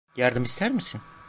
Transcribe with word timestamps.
Yardım 0.15 0.43
ister 0.43 0.71
misin? 0.71 1.01